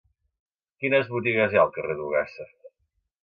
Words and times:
Quines 0.83 1.11
botigues 1.11 1.53
hi 1.55 1.59
ha 1.59 1.61
al 1.65 1.71
carrer 1.77 1.97
d'Ogassa? 1.99 2.47